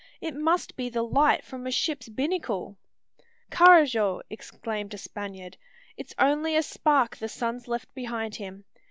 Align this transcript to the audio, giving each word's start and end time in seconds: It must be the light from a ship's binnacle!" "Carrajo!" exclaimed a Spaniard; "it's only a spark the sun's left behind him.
It 0.19 0.35
must 0.35 0.75
be 0.75 0.89
the 0.89 1.03
light 1.03 1.43
from 1.43 1.67
a 1.67 1.71
ship's 1.71 2.09
binnacle!" 2.09 2.75
"Carrajo!" 3.51 4.23
exclaimed 4.31 4.95
a 4.95 4.97
Spaniard; 4.97 5.57
"it's 5.95 6.15
only 6.17 6.55
a 6.55 6.63
spark 6.63 7.17
the 7.17 7.29
sun's 7.29 7.67
left 7.67 7.93
behind 7.93 8.33
him. 8.37 8.65